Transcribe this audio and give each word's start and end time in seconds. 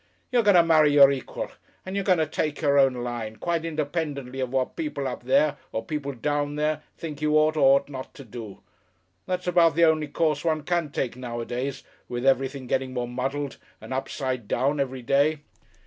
You're 0.31 0.41
going 0.41 0.55
to 0.55 0.63
marry 0.63 0.91
your 0.91 1.11
equal, 1.11 1.51
and 1.85 1.95
you're 1.95 2.03
going 2.03 2.17
to 2.17 2.25
take 2.25 2.59
your 2.59 2.79
own 2.79 2.95
line, 2.95 3.35
quite 3.35 3.63
independently 3.63 4.39
of 4.39 4.49
what 4.51 4.75
people 4.75 5.07
up 5.07 5.25
there, 5.25 5.57
or 5.71 5.85
people 5.85 6.13
down 6.13 6.55
there, 6.55 6.81
think 6.97 7.21
you 7.21 7.37
ought 7.37 7.55
or 7.55 7.75
ought 7.75 7.87
not 7.87 8.15
to 8.15 8.23
do. 8.25 8.63
That's 9.27 9.45
about 9.45 9.75
the 9.75 9.85
only 9.85 10.07
course 10.07 10.43
one 10.43 10.63
can 10.63 10.89
take 10.89 11.15
nowadays 11.15 11.83
with 12.09 12.25
everything 12.25 12.65
getting 12.65 12.93
more 12.95 13.07
muddled 13.07 13.57
and 13.79 13.93
upside 13.93 14.47
down 14.47 14.79
every 14.79 15.03
day. 15.03 15.41